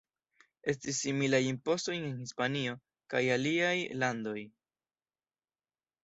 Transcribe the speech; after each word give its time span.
Estis 0.71 0.99
similaj 1.07 1.39
impostoj 1.49 1.97
en 1.97 2.07
Hispanio 2.21 2.73
kaj 3.15 3.21
aliaj 3.35 3.75
landoj. 4.05 4.39